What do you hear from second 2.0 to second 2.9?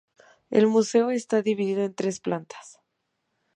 plantas.